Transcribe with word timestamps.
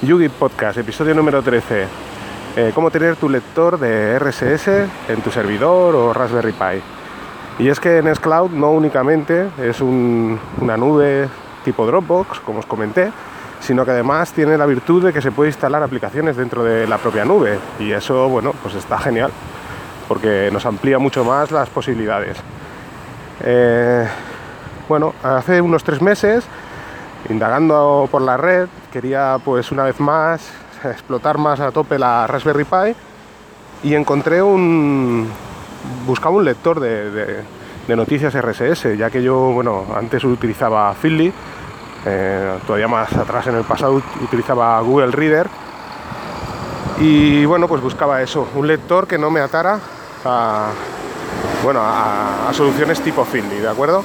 Yugi 0.00 0.28
Podcast, 0.28 0.78
episodio 0.78 1.12
número 1.12 1.42
13. 1.42 1.86
Eh, 2.56 2.70
cómo 2.72 2.88
tener 2.88 3.16
tu 3.16 3.28
lector 3.28 3.80
de 3.80 4.16
RSS 4.16 4.68
en 5.08 5.20
tu 5.24 5.32
servidor 5.32 5.96
o 5.96 6.12
Raspberry 6.12 6.52
Pi. 6.52 7.64
Y 7.64 7.68
es 7.68 7.80
que 7.80 8.00
Nextcloud 8.00 8.52
no 8.52 8.70
únicamente 8.70 9.48
es 9.60 9.80
una 9.80 10.76
nube 10.76 11.28
tipo 11.64 11.84
Dropbox, 11.84 12.38
como 12.40 12.60
os 12.60 12.66
comenté, 12.66 13.10
sino 13.58 13.84
que 13.84 13.90
además 13.90 14.32
tiene 14.32 14.56
la 14.56 14.66
virtud 14.66 15.04
de 15.04 15.12
que 15.12 15.20
se 15.20 15.32
puede 15.32 15.50
instalar 15.50 15.82
aplicaciones 15.82 16.36
dentro 16.36 16.62
de 16.62 16.86
la 16.86 16.98
propia 16.98 17.24
nube. 17.24 17.58
Y 17.80 17.90
eso, 17.90 18.28
bueno, 18.28 18.52
pues 18.62 18.76
está 18.76 18.98
genial, 18.98 19.32
porque 20.06 20.48
nos 20.52 20.64
amplía 20.64 21.00
mucho 21.00 21.24
más 21.24 21.50
las 21.50 21.68
posibilidades. 21.70 22.36
Eh, 23.40 24.06
bueno, 24.88 25.12
hace 25.24 25.60
unos 25.60 25.82
tres 25.82 26.00
meses, 26.00 26.44
indagando 27.28 28.08
por 28.10 28.22
la 28.22 28.36
red, 28.36 28.68
quería 28.92 29.38
pues 29.44 29.70
una 29.72 29.84
vez 29.84 30.00
más 30.00 30.50
explotar 30.84 31.38
más 31.38 31.60
a 31.60 31.72
tope 31.72 31.98
la 31.98 32.26
Raspberry 32.26 32.64
Pi 32.64 33.88
y 33.88 33.94
encontré 33.94 34.42
un... 34.42 35.28
buscaba 36.06 36.36
un 36.36 36.44
lector 36.44 36.80
de, 36.80 37.42
noticias 37.88 38.34
RSS, 38.34 38.96
ya 38.98 39.10
que 39.10 39.22
yo, 39.22 39.36
bueno, 39.52 39.86
antes 39.96 40.22
utilizaba 40.24 40.92
Feedly, 40.94 41.32
eh, 42.04 42.58
todavía 42.66 42.86
más 42.86 43.12
atrás 43.14 43.46
en 43.46 43.56
el 43.56 43.64
pasado 43.64 44.02
utilizaba 44.22 44.80
Google 44.80 45.10
Reader 45.10 45.48
y 47.00 47.44
bueno, 47.44 47.66
pues 47.68 47.80
buscaba 47.80 48.20
eso, 48.22 48.48
un 48.54 48.66
lector 48.66 49.06
que 49.06 49.18
no 49.18 49.30
me 49.30 49.40
atara 49.40 49.78
a, 50.24 50.70
bueno, 51.62 51.80
a, 51.82 52.52
soluciones 52.52 53.00
tipo 53.00 53.24
Feedly, 53.24 53.58
¿de 53.60 53.68
acuerdo? 53.68 54.04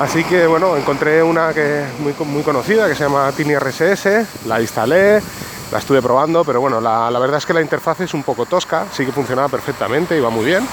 Así 0.00 0.24
que 0.24 0.46
bueno, 0.46 0.76
encontré 0.76 1.22
una 1.22 1.54
que 1.54 1.84
muy, 2.00 2.14
muy 2.26 2.42
conocida 2.42 2.88
que 2.88 2.96
se 2.96 3.04
llama 3.04 3.30
Tiny 3.30 3.56
RSS, 3.56 4.46
la 4.46 4.60
instalé, 4.60 5.22
la 5.70 5.78
estuve 5.78 6.02
probando, 6.02 6.44
pero 6.44 6.60
bueno, 6.60 6.80
la, 6.80 7.16
verdad 7.18 7.38
es 7.38 7.46
que 7.46 7.54
la 7.54 7.60
interfaz 7.60 8.00
es 8.00 8.12
un 8.12 8.24
poco 8.24 8.44
tosca, 8.44 8.86
sí 8.92 9.06
que 9.06 9.12
funcionaba 9.12 9.48
perfectamente, 9.48 10.16
iba 10.16 10.30
muy 10.30 10.44
bien, 10.44 10.66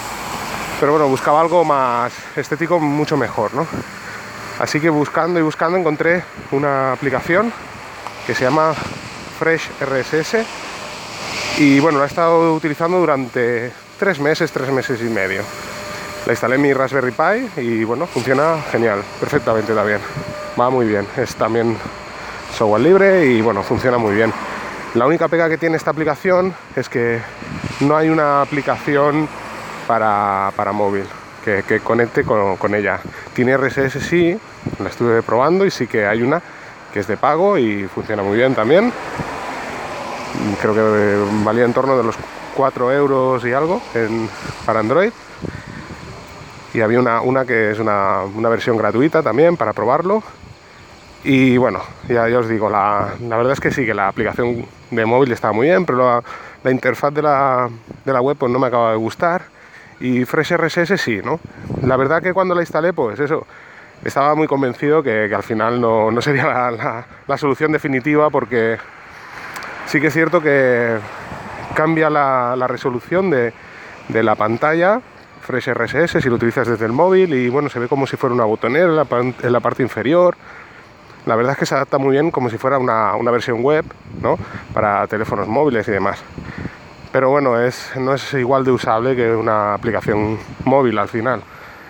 pero 0.80 0.94
bueno, 0.94 1.08
buscaba 1.08 1.40
algo 1.40 1.64
más 1.64 2.12
estético, 2.36 2.80
mucho 2.80 3.16
mejor, 3.16 3.54
¿no? 3.54 3.68
Así 4.60 4.80
que 4.80 4.90
buscando 4.90 5.40
y 5.40 5.44
buscando 5.44 5.78
encontré 5.78 6.24
una 6.52 6.94
aplicación 6.94 7.54
que 8.26 8.34
se 8.34 8.44
llama 8.44 8.74
Fresh 9.38 9.70
RSS 9.82 10.46
y 11.60 11.80
bueno, 11.80 12.00
la 12.00 12.06
he 12.06 12.08
estado 12.08 12.54
utilizando 12.56 12.98
durante 12.98 13.72
tres 14.00 14.20
meses, 14.20 14.52
tres 14.52 14.72
meses 14.72 15.00
y 15.00 15.06
medio. 15.06 15.44
La 16.26 16.34
instalé 16.34 16.56
en 16.56 16.62
mi 16.62 16.74
Raspberry 16.74 17.12
Pi 17.12 17.62
y 17.62 17.84
bueno, 17.84 18.06
funciona 18.06 18.62
genial, 18.72 19.02
perfectamente 19.20 19.74
también. 19.74 20.00
Va 20.60 20.70
muy 20.70 20.86
bien, 20.86 21.08
es 21.18 21.36
también 21.36 21.76
software 22.54 22.82
libre 22.82 23.26
y 23.26 23.42
bueno, 23.42 23.64
funciona 23.64 23.98
muy 23.98 24.14
bien. 24.14 24.32
La 24.94 25.08
única 25.08 25.28
pega 25.28 25.50
que 25.50 25.58
tiene 25.58 25.78
esta 25.78 25.92
aplicación 25.92 26.54
es 26.76 26.90
que 26.90 27.20
no 27.80 27.98
hay 27.98 28.10
una 28.10 28.42
aplicación 28.42 29.28
para, 29.88 30.52
móvil 30.74 31.06
que, 31.44 31.80
conecte 31.80 32.24
con, 32.24 32.76
ella. 32.76 33.00
Tiene 33.34 33.58
RSS 33.58 34.00
sí, 34.00 34.38
la 34.80 34.90
estuve 34.90 35.24
probando 35.24 35.66
y 35.66 35.72
sí 35.72 35.88
que 35.88 36.06
hay 36.06 36.22
una 36.22 36.42
que 36.94 37.00
es 37.00 37.08
de 37.08 37.18
pago 37.18 37.58
y 37.58 37.86
funciona 37.86 38.22
muy 38.22 38.38
bien 38.38 38.54
también. 38.54 38.94
Creo 40.62 40.74
que 40.74 41.44
valía 41.44 41.66
en 41.66 41.74
torno 41.74 41.98
de 41.98 42.04
los 42.04 42.16
4 42.56 42.92
euros 42.92 43.44
y 43.44 43.54
algo 43.54 43.82
para 44.66 44.82
Android. 44.82 45.12
Y 46.74 46.82
había 46.82 47.00
una, 47.00 47.46
que 47.46 47.72
es 47.72 47.80
una, 47.80 48.22
una 48.24 48.50
versión 48.50 48.78
gratuita 48.78 49.22
también 49.22 49.58
para 49.58 49.74
probarlo 49.74 50.24
y 51.24 51.58
bueno, 51.58 51.82
ya, 52.08 52.26
os 52.38 52.50
digo, 52.50 52.70
la, 52.70 53.14
verdad 53.20 53.52
es 53.52 53.60
que 53.60 53.72
sí, 53.72 53.86
que 53.86 53.94
la 53.94 54.08
aplicación 54.08 54.66
de 54.90 55.06
móvil 55.06 55.32
está 55.32 55.52
muy 55.52 55.68
bien, 55.68 55.86
pero 55.86 56.24
la, 56.64 56.72
interfaz 56.72 57.14
de 57.14 57.22
la, 57.22 57.70
web 58.22 58.38
pues 58.38 58.52
no 58.52 58.58
me 58.58 58.68
acaba 58.68 58.92
de 58.92 58.98
gustar. 58.98 59.44
Y 60.00 60.26
Fresh 60.26 60.56
RSS 60.56 61.00
sí, 61.00 61.22
¿no? 61.24 61.40
La 61.84 61.96
verdad 61.96 62.24
que 62.24 62.34
cuando 62.34 62.56
la 62.56 62.62
instalé, 62.62 62.92
pues 62.92 63.20
eso, 63.20 63.46
estaba 64.04 64.34
muy 64.34 64.48
convencido 64.48 65.04
que, 65.04 65.32
al 65.32 65.44
final 65.44 65.80
no, 65.80 66.20
sería 66.22 66.72
la, 67.28 67.38
solución 67.38 67.72
definitiva 67.72 68.32
porque 68.32 68.80
sí 69.86 70.02
que 70.02 70.08
es 70.08 70.14
cierto 70.14 70.42
que 70.42 70.98
cambia 71.76 72.10
la, 72.10 72.66
resolución 72.68 73.30
de, 73.30 73.54
la 74.10 74.34
pantalla 74.34 75.02
Fresh 75.42 75.74
RSS 75.74 76.22
si 76.22 76.30
lo 76.30 76.36
utilizas 76.36 76.68
desde 76.68 76.86
el 76.86 76.92
móvil 76.92 77.34
y 77.34 77.50
bueno, 77.50 77.70
se 77.70 77.80
ve 77.80 77.88
como 77.88 78.08
si 78.08 78.18
fuera 78.18 78.34
una 78.34 78.46
botonera 78.46 79.06
en 79.14 79.52
la 79.52 79.60
parte 79.60 79.84
inferior 79.84 80.36
la 81.26 81.36
verdad 81.36 81.54
es 81.54 81.60
que 81.60 81.66
se 81.66 81.76
adapta 81.76 81.98
muy 81.98 82.12
bien 82.14 82.32
como 82.32 82.50
si 82.50 82.58
fuera 82.58 82.78
una, 82.80 83.32
versión 83.32 83.62
web, 83.62 83.86
¿no? 84.22 84.38
Para 84.74 85.06
teléfonos 85.08 85.48
móviles 85.48 85.88
y 85.88 85.92
demás. 85.92 86.20
Pero 87.12 87.30
bueno, 87.30 87.60
es, 87.60 87.92
no 87.98 88.14
es 88.14 88.34
igual 88.34 88.64
de 88.64 88.72
usable 88.72 89.16
que 89.16 89.32
una 89.32 89.74
aplicación 89.74 90.40
móvil 90.66 90.98
al 90.98 91.10
final. 91.10 91.42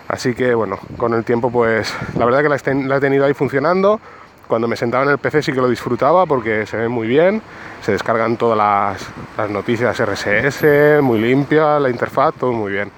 Así 0.08 0.34
que 0.34 0.54
bueno, 0.54 0.78
con 0.98 1.14
el 1.14 1.24
tiempo 1.24 1.50
pues 1.50 1.94
la 2.16 2.26
verdad 2.26 2.42
que 2.42 2.48
la, 2.84 2.96
he 2.96 3.00
tenido 3.00 3.24
ahí 3.24 3.34
funcionando. 3.34 4.00
Cuando 4.48 4.68
me 4.68 4.76
sentaba 4.76 5.04
en 5.04 5.10
el 5.10 5.18
PC 5.18 5.42
sí 5.42 5.52
que 5.52 5.62
lo 5.62 5.68
disfrutaba 5.68 6.26
porque 6.26 6.66
se 6.66 6.76
ve 6.76 6.88
muy 6.88 7.08
bien, 7.08 7.40
se 7.80 7.92
descargan 7.92 8.36
todas 8.36 8.58
las, 8.58 9.08
las 9.38 9.48
noticias 9.48 9.98
RSS, 9.98 11.00
muy 11.00 11.20
limpia, 11.20 11.80
la 11.80 11.88
interfaz, 11.88 12.34
todo 12.34 12.52
muy 12.52 12.72
bien. 12.72 12.90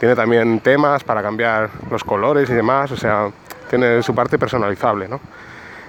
Tiene 0.00 0.16
también 0.16 0.58
temas 0.60 1.04
para 1.04 1.22
cambiar 1.22 1.70
los 1.90 2.02
colores 2.02 2.50
y 2.50 2.54
demás, 2.54 2.90
o 2.90 2.96
sea, 2.96 3.28
tiene 3.68 4.02
su 4.02 4.14
parte 4.14 4.38
personalizable, 4.38 5.06
¿no? 5.06 5.20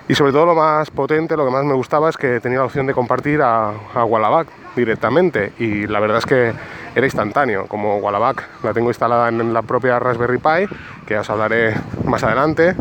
Y 0.08 0.16
sobre 0.16 0.34
todo 0.34 0.46
lo 0.46 0.56
más 0.56 0.92
potente, 0.92 1.38
lo 1.38 1.46
que 1.46 1.52
más 1.52 1.64
me 1.64 1.74
gustaba 1.74 2.10
es 2.10 2.18
que 2.18 2.42
tenía 2.42 2.60
la 2.60 2.66
opción 2.66 2.86
de 2.86 2.94
compartir 2.94 3.42
a, 3.42 3.72
a 3.94 4.04
Wallaback 4.04 4.48
directamente 4.76 5.54
y 5.58 5.88
la 5.88 6.02
verdad 6.02 6.18
es 6.18 6.26
que 6.26 6.52
era 6.94 7.06
instantáneo, 7.06 7.68
como 7.68 7.98
Wallaback 8.00 8.44
la 8.64 8.74
tengo 8.74 8.90
instalada 8.90 9.30
en 9.30 9.54
la 9.54 9.62
propia 9.62 9.98
Raspberry 10.00 10.40
Pi, 10.40 10.76
que 11.06 11.18
os 11.18 11.30
hablaré 11.30 11.76
más 12.04 12.24
adelante, 12.24 12.76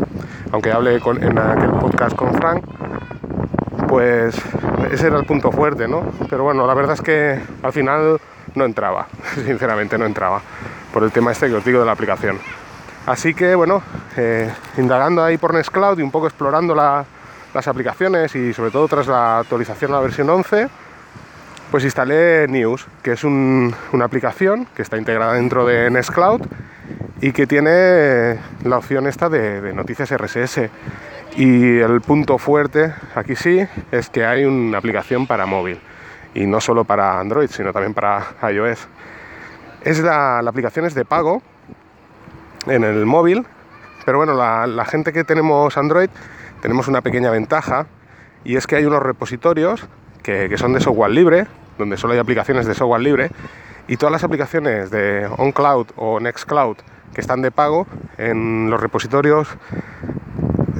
aunque 0.51 0.71
hable 0.71 0.99
con, 0.99 1.23
en 1.23 1.37
aquel 1.37 1.71
podcast 1.79 2.15
con 2.15 2.33
Frank, 2.33 2.65
pues 3.87 4.35
ese 4.91 5.07
era 5.07 5.17
el 5.17 5.25
punto 5.25 5.51
fuerte, 5.51 5.87
¿no? 5.87 6.03
Pero 6.29 6.43
bueno, 6.43 6.67
la 6.67 6.73
verdad 6.73 6.95
es 6.95 7.01
que 7.01 7.39
al 7.63 7.71
final 7.71 8.19
no 8.55 8.65
entraba, 8.65 9.07
sinceramente 9.45 9.97
no 9.97 10.05
entraba, 10.05 10.41
por 10.93 11.03
el 11.03 11.11
tema 11.11 11.31
este 11.31 11.47
que 11.47 11.55
os 11.55 11.65
digo 11.65 11.79
de 11.79 11.85
la 11.85 11.91
aplicación. 11.93 12.39
Así 13.05 13.33
que 13.33 13.55
bueno, 13.55 13.81
eh, 14.17 14.51
indagando 14.77 15.23
ahí 15.23 15.37
por 15.37 15.53
Nextcloud 15.53 15.97
y 15.99 16.01
un 16.01 16.11
poco 16.11 16.27
explorando 16.27 16.75
la, 16.75 17.05
las 17.53 17.67
aplicaciones 17.67 18.35
y 18.35 18.53
sobre 18.53 18.71
todo 18.71 18.87
tras 18.87 19.07
la 19.07 19.39
actualización 19.39 19.91
a 19.91 19.95
la 19.95 20.01
versión 20.01 20.29
11, 20.29 20.69
pues 21.71 21.83
instalé 21.83 22.47
News, 22.47 22.85
que 23.01 23.13
es 23.13 23.23
una 23.23 24.05
aplicación 24.05 24.67
que 24.75 24.81
está 24.81 24.97
integrada 24.97 25.33
dentro 25.33 25.65
de 25.65 25.89
Nextcloud 25.89 26.41
y 27.21 27.31
que 27.31 27.47
tiene 27.47 28.39
la 28.63 28.77
opción 28.77 29.07
esta 29.07 29.29
de, 29.29 29.73
noticias 29.73 30.11
RSS. 30.11 30.69
Y 31.37 31.77
el 31.79 32.01
punto 32.01 32.37
fuerte 32.37 32.93
aquí 33.15 33.35
sí 33.35 33.65
es 33.91 34.09
que 34.09 34.25
hay 34.25 34.43
una 34.43 34.79
aplicación 34.79 35.27
para 35.27 35.45
móvil 35.45 35.79
y 36.33 36.45
no 36.45 36.59
solo 36.59 36.83
para 36.83 37.19
Android, 37.19 37.49
sino 37.49 37.71
también 37.71 37.93
para 37.93 38.35
iOS. 38.51 38.87
Es 39.83 39.99
la, 39.99 40.39
aplicación 40.39 40.85
es 40.85 40.93
de 40.93 41.05
pago 41.05 41.41
en 42.67 42.83
el 42.83 43.05
móvil, 43.05 43.45
pero 44.05 44.17
bueno, 44.19 44.33
la 44.33 44.85
gente 44.85 45.11
que 45.11 45.23
tenemos 45.23 45.77
Android 45.77 46.09
tenemos 46.61 46.87
una 46.87 47.01
pequeña 47.01 47.31
ventaja 47.31 47.87
y 48.43 48.55
es 48.55 48.67
que 48.67 48.75
hay 48.75 48.85
unos 48.85 49.01
repositorios 49.01 49.87
que, 50.23 50.55
son 50.57 50.73
de 50.73 50.79
software 50.79 51.11
libre, 51.11 51.47
donde 51.77 51.97
solo 51.97 52.13
hay 52.13 52.19
aplicaciones 52.19 52.65
de 52.67 52.75
software 52.75 53.01
libre, 53.01 53.31
y 53.87 53.97
todas 53.97 54.11
las 54.11 54.23
aplicaciones 54.23 54.91
de 54.91 55.27
OnCloud 55.37 55.87
o 55.95 56.19
NextCloud 56.19 56.77
que 57.13 57.21
están 57.21 57.41
de 57.41 57.51
pago 57.51 57.87
en 58.17 58.69
los 58.69 58.79
repositorios 58.79 59.49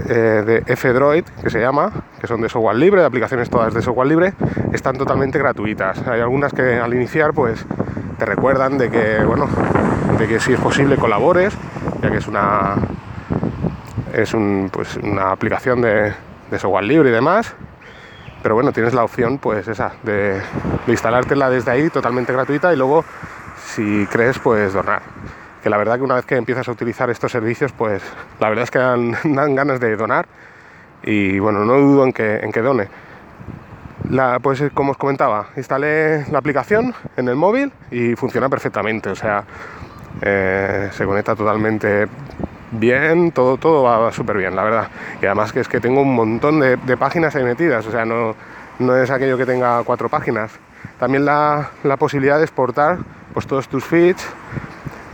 eh, 0.08 0.14
de 0.46 0.64
F-Droid, 0.68 1.26
que 1.44 1.50
se 1.50 1.60
llama, 1.60 1.92
que 2.22 2.28
son 2.28 2.42
de 2.42 2.48
software 2.50 2.78
libre, 2.78 3.02
de 3.02 3.08
aplicaciones 3.08 3.50
todas 3.50 3.74
de 3.74 3.82
software 3.82 4.08
libre, 4.08 4.34
están 4.72 4.98
totalmente 4.98 5.40
gratuitas. 5.40 6.08
Hay 6.08 6.22
algunas 6.22 6.54
que 6.54 6.76
al 6.76 6.94
iniciar 6.94 7.34
pues 7.34 7.66
te 8.22 8.26
recuerdan 8.28 8.78
de 8.78 8.92
que, 8.92 9.24
bueno, 9.26 9.50
de 10.20 10.28
que 10.28 10.40
si 10.40 10.54
es 10.54 10.60
posible 10.60 10.96
colabores, 10.96 11.58
ya 12.04 12.12
que 12.12 12.18
es 12.18 12.28
una, 12.28 12.76
es 14.14 14.36
pues, 14.72 14.96
una 14.98 15.32
aplicación 15.32 15.82
de, 15.82 16.14
software 16.52 16.84
libre 16.84 17.10
y 17.10 17.12
demás. 17.12 17.56
Pero 18.44 18.54
bueno, 18.54 18.74
tienes 18.74 18.94
la 18.94 19.04
opción, 19.04 19.40
pues 19.40 19.68
esa, 19.68 19.94
de, 20.04 20.40
instalártela 20.86 21.50
desde 21.50 21.72
ahí 21.72 21.90
totalmente 21.90 22.32
gratuita 22.32 22.72
y 22.72 22.78
luego, 22.78 23.04
si 23.58 24.06
crees, 24.12 24.38
pues 24.38 24.72
donar. 24.72 25.02
Que 25.64 25.72
la 25.72 25.78
verdad 25.78 25.96
que 25.96 26.04
una 26.04 26.14
vez 26.14 26.26
que 26.28 26.36
empiezas 26.36 26.68
a 26.68 26.72
utilizar 26.74 27.10
estos 27.10 27.32
servicios, 27.32 27.72
pues 27.72 28.04
la 28.40 28.50
verdad 28.50 28.66
es 28.66 28.70
que 28.70 28.78
dan, 28.78 29.16
ganas 29.56 29.80
de 29.80 29.96
donar 29.96 30.28
y 31.02 31.40
bueno, 31.40 31.66
no 31.66 31.74
dudo 31.74 32.04
en 32.04 32.14
que, 32.14 32.36
en 32.36 32.52
que 32.52 32.62
done. 32.62 32.88
La, 34.12 34.40
pues 34.40 34.62
como 34.74 34.92
os 34.92 34.98
comentaba, 34.98 35.48
instalé 35.56 36.26
la 36.30 36.40
aplicación 36.40 36.94
en 37.16 37.30
el 37.30 37.38
móvil 37.38 37.72
y 37.92 38.14
funciona 38.16 38.50
perfectamente, 38.50 39.10
o 39.10 39.16
sea, 39.16 39.46
eh, 40.22 40.90
se 40.92 41.06
conecta 41.06 41.34
totalmente 41.34 42.08
bien, 42.72 43.32
todo, 43.32 43.56
todo 43.56 43.84
va 43.84 44.12
súper 44.12 44.36
bien, 44.36 44.54
la 44.54 44.64
verdad. 44.64 44.88
Y 45.22 45.28
además 45.28 45.54
que 45.54 45.62
es 45.62 45.70
que 45.70 45.80
tengo 45.80 46.02
un 46.02 46.14
montón 46.14 46.60
de, 46.60 46.78
páginas 46.98 47.38
ahí 47.38 47.46
metidas, 47.46 47.88
o 47.88 47.92
sea, 47.92 48.04
no, 48.04 48.36
no 48.80 48.98
es 48.98 49.10
aquello 49.10 49.38
que 49.38 49.46
tenga 49.46 49.82
cuatro 49.86 50.10
páginas. 50.10 50.52
También 51.00 51.24
la, 51.24 51.70
posibilidad 51.98 52.38
de 52.38 52.44
exportar 52.44 52.98
pues, 53.34 53.48
todos 53.48 53.70
tus 53.70 53.86
feeds 53.86 54.28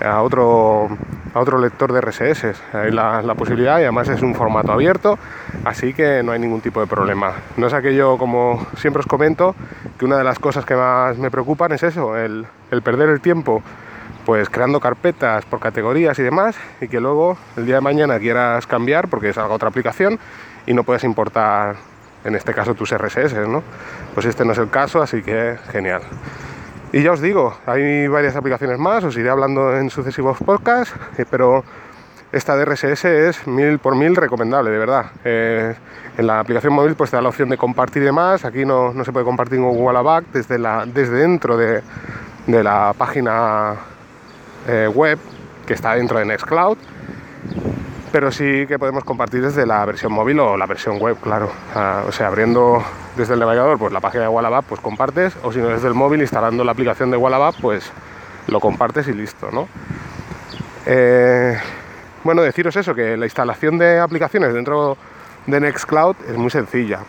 a 0.03 0.21
otro, 0.21 0.87
a 1.33 1.39
otro 1.39 1.59
lector 1.59 1.91
de 1.93 2.01
RSS. 2.01 2.45
Hay 2.73 2.91
la, 2.91 3.21
la, 3.21 3.35
posibilidad 3.35 3.79
y 3.79 3.83
además 3.83 4.09
es 4.09 4.21
un 4.21 4.35
formato 4.35 4.71
abierto, 4.71 5.17
así 5.65 5.93
que 5.93 6.23
no 6.23 6.31
hay 6.31 6.39
ningún 6.39 6.61
tipo 6.61 6.79
de 6.79 6.87
problema. 6.87 7.33
No 7.57 7.67
es 7.67 7.73
aquello, 7.73 8.17
como 8.17 8.65
siempre 8.77 8.99
os 9.01 9.07
comento, 9.07 9.55
que 9.97 10.05
una 10.05 10.17
de 10.17 10.23
las 10.23 10.39
cosas 10.39 10.65
que 10.65 10.75
más 10.75 11.17
me 11.17 11.31
preocupan 11.31 11.71
es 11.71 11.83
eso, 11.83 12.17
el, 12.17 12.45
el 12.71 12.81
perder 12.81 13.09
el 13.09 13.21
tiempo 13.21 13.61
pues 14.25 14.49
creando 14.49 14.81
carpetas 14.81 15.45
por 15.45 15.61
categorías 15.61 16.19
y 16.19 16.23
demás 16.23 16.57
y 16.81 16.89
que 16.89 16.99
luego 16.99 17.37
el 17.55 17.65
día 17.65 17.75
de 17.75 17.81
mañana 17.81 18.19
quieras 18.19 18.67
cambiar 18.67 19.07
porque 19.07 19.31
salga 19.31 19.55
otra 19.55 19.69
aplicación 19.69 20.19
y 20.65 20.73
no 20.73 20.83
puedes 20.83 21.05
importar 21.05 21.77
en 22.25 22.35
este 22.35 22.53
caso 22.53 22.75
tus 22.75 22.93
RSS, 22.93 23.47
¿no? 23.47 23.63
Pues 24.13 24.25
este 24.25 24.43
no 24.43 24.51
es 24.51 24.57
el 24.57 24.69
caso, 24.69 25.01
así 25.01 25.21
que 25.21 25.57
genial. 25.71 26.01
Y 26.93 27.03
ya 27.03 27.11
os 27.11 27.19
digo, 27.19 27.53
hay 27.65 28.07
varias 28.07 28.35
aplicaciones 28.37 28.79
más, 28.79 29.03
os 29.03 29.17
iré 29.17 29.29
hablando 29.29 29.75
en 29.75 29.89
sucesivos 29.89 30.37
podcasts, 30.37 30.95
eh, 31.17 31.25
pero 31.29 31.65
esta 32.31 32.55
de 32.55 32.63
RSS 32.63 33.05
es 33.05 33.45
mil 33.45 33.79
por 33.79 33.95
mil 33.95 34.15
recomendable, 34.15 34.71
de 34.71 34.77
verdad. 34.77 35.11
Eh, 35.25 35.75
en 36.17 36.27
la 36.27 36.39
aplicación 36.39 36.73
móvil 36.73 36.95
pues 36.95 37.11
te 37.11 37.17
da 37.17 37.21
la 37.21 37.29
opción 37.29 37.49
de 37.49 37.57
compartir 37.57 38.03
y 38.03 38.05
demás, 38.05 38.45
aquí 38.45 38.65
no, 38.65 38.93
se 39.03 39.11
puede 39.11 39.25
compartir 39.25 39.59
con 39.59 39.75
Wallaback 39.75 40.27
desde, 40.31 40.57
la, 40.57 40.85
desde 40.85 41.17
dentro 41.17 41.57
de, 41.57 41.81
de 42.47 42.63
la 42.63 42.93
página 42.97 43.75
eh, 44.65 44.87
web 44.87 45.19
que 45.65 45.73
está 45.73 45.95
dentro 45.95 46.19
de 46.19 46.25
Nextcloud, 46.25 46.77
pero 48.11 48.31
sí 48.31 48.65
que 48.67 48.79
podemos 48.79 49.03
compartir 49.03 49.41
desde 49.41 49.65
la 49.65 49.83
versión 49.85 50.11
móvil 50.11 50.39
o 50.39 50.57
la 50.57 50.65
versión 50.65 50.99
web, 50.99 51.17
claro. 51.21 51.51
Ah, 51.75 52.03
o 52.07 52.11
sea, 52.11 52.27
abriendo 52.27 52.83
desde 53.15 53.33
el 53.33 53.39
navegador 53.39 53.77
pues 53.77 53.91
la 53.91 53.99
página 53.99 54.23
de 54.23 54.29
Wallabap, 54.29 54.65
pues 54.65 54.81
compartes, 54.81 55.35
o 55.43 55.51
si 55.51 55.59
no 55.59 55.67
desde 55.67 55.87
el 55.87 55.93
móvil 55.93 56.21
instalando 56.21 56.63
la 56.63 56.71
aplicación 56.71 57.11
de 57.11 57.17
Wallabap, 57.17 57.55
pues 57.61 57.91
lo 58.47 58.59
compartes 58.59 59.07
y 59.07 59.13
listo, 59.13 59.49
¿no? 59.51 59.67
Eh, 60.85 61.57
bueno, 62.23 62.41
deciros 62.41 62.75
eso, 62.75 62.95
que 62.95 63.17
la 63.17 63.25
instalación 63.25 63.77
de 63.77 63.99
aplicaciones 63.99 64.53
dentro 64.53 64.97
de 65.45 65.59
Nextcloud 65.59 66.15
es 66.29 66.37
muy 66.37 66.49
sencilla. 66.49 66.99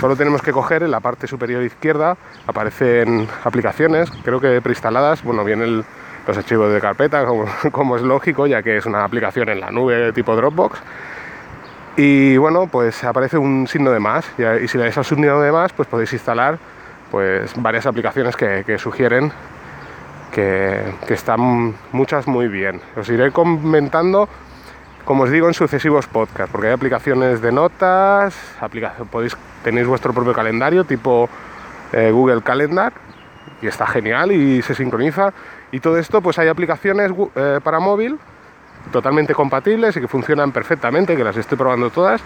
Solo 0.00 0.16
tenemos 0.16 0.42
que 0.42 0.52
coger 0.52 0.82
en 0.82 0.90
la 0.90 1.00
parte 1.00 1.26
superior 1.26 1.62
izquierda, 1.62 2.16
aparecen 2.46 3.26
aplicaciones, 3.44 4.10
creo 4.22 4.40
que 4.40 4.60
preinstaladas, 4.60 5.22
bueno, 5.22 5.42
viene 5.44 5.64
el, 5.64 5.84
los 6.26 6.36
archivos 6.36 6.72
de 6.72 6.80
carpeta, 6.80 7.24
como, 7.72 7.96
es 7.96 8.02
lógico, 8.02 8.46
ya 8.46 8.62
que 8.62 8.76
es 8.76 8.86
una 8.86 9.04
aplicación 9.04 9.48
en 9.48 9.60
la 9.60 9.70
nube 9.70 10.12
tipo 10.12 10.34
Dropbox. 10.36 10.80
Y 11.96 12.36
bueno, 12.36 12.66
pues 12.66 13.02
aparece 13.04 13.38
un 13.38 13.66
signo 13.68 13.90
de 13.90 14.00
más, 14.00 14.26
y, 14.38 14.68
si 14.68 14.76
le 14.76 14.84
dais 14.84 14.98
al 14.98 15.04
signo 15.04 15.40
de 15.40 15.50
más, 15.50 15.72
pues 15.72 15.88
podéis 15.88 16.12
instalar 16.12 16.58
pues 17.10 17.54
varias 17.56 17.86
aplicaciones 17.86 18.36
que, 18.36 18.78
sugieren 18.78 19.32
que, 20.32 20.92
están 21.08 21.74
muchas 21.92 22.26
muy 22.26 22.48
bien. 22.48 22.82
Os 22.96 23.08
iré 23.08 23.30
comentando, 23.30 24.28
como 25.06 25.22
os 25.22 25.30
digo, 25.30 25.48
en 25.48 25.54
sucesivos 25.54 26.06
podcasts, 26.06 26.52
porque 26.52 26.66
hay 26.66 26.74
aplicaciones 26.74 27.40
de 27.40 27.52
notas, 27.52 28.36
podéis, 29.10 29.34
tenéis 29.64 29.86
vuestro 29.86 30.12
propio 30.12 30.34
calendario 30.34 30.84
tipo 30.84 31.30
eh, 31.92 32.10
Google 32.10 32.42
Calendar, 32.42 32.92
y 33.62 33.66
está 33.66 33.86
genial 33.86 34.32
y 34.32 34.62
se 34.62 34.74
sincroniza. 34.74 35.32
Y 35.72 35.80
todo 35.80 35.98
esto, 35.98 36.20
pues 36.20 36.38
hay 36.38 36.48
aplicaciones 36.48 37.12
eh, 37.34 37.60
para 37.62 37.80
móvil 37.80 38.18
totalmente 38.92 39.34
compatibles 39.34 39.96
y 39.96 40.00
que 40.00 40.08
funcionan 40.08 40.52
perfectamente, 40.52 41.16
que 41.16 41.24
las 41.24 41.36
estoy 41.36 41.58
probando 41.58 41.90
todas. 41.90 42.20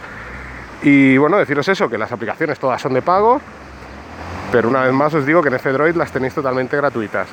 Y 0.83 1.17
bueno, 1.19 1.39
deciros 1.39 1.69
eso, 1.69 1.89
que 1.89 1.99
las 1.99 2.13
aplicaciones 2.13 2.59
todas 2.59 2.81
son 2.81 2.95
de 2.95 3.03
pago, 3.03 3.41
pero 4.51 4.69
una 4.69 4.83
vez 4.83 4.93
más 4.93 5.13
os 5.15 5.27
digo 5.27 5.43
que 5.43 5.49
en 5.49 5.55
F-Droid 5.55 5.95
las 5.95 6.11
tenéis 6.11 6.35
totalmente 6.35 6.77
gratuitas. 6.77 7.29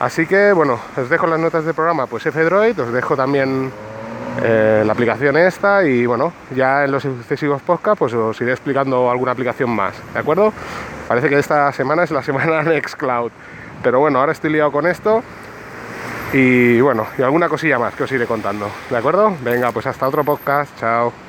Así 0.00 0.26
que 0.26 0.52
bueno, 0.52 0.78
os 0.96 1.08
dejo 1.08 1.26
las 1.26 1.40
notas 1.40 1.64
del 1.64 1.74
programa, 1.74 2.06
pues 2.06 2.26
F-Droid, 2.26 2.80
os 2.80 2.92
dejo 2.92 3.16
también 3.16 3.72
eh, 4.42 4.82
la 4.86 4.92
aplicación 4.92 5.36
esta 5.36 5.84
y 5.84 6.06
bueno, 6.06 6.32
ya 6.54 6.84
en 6.84 6.92
los 6.92 7.02
sucesivos 7.02 7.60
podcasts 7.62 7.98
pues 7.98 8.14
os 8.14 8.40
iré 8.40 8.52
explicando 8.52 9.10
alguna 9.10 9.32
aplicación 9.32 9.70
más, 9.70 9.94
¿de 10.12 10.20
acuerdo? 10.20 10.52
Parece 11.08 11.28
que 11.28 11.38
esta 11.38 11.72
semana 11.72 12.04
es 12.04 12.10
la 12.10 12.22
semana 12.22 12.62
Nextcloud, 12.64 13.32
pero 13.82 14.00
bueno, 14.00 14.20
ahora 14.20 14.32
estoy 14.32 14.50
liado 14.50 14.70
con 14.70 14.86
esto 14.86 15.22
y 16.32 16.80
bueno, 16.80 17.06
y 17.18 17.22
alguna 17.22 17.48
cosilla 17.48 17.78
más 17.78 17.94
que 17.94 18.04
os 18.04 18.12
iré 18.12 18.26
contando, 18.26 18.70
¿de 18.90 18.96
acuerdo? 18.96 19.34
Venga, 19.42 19.72
pues 19.72 19.86
hasta 19.86 20.06
otro 20.06 20.24
podcast, 20.24 20.78
chao. 20.78 21.27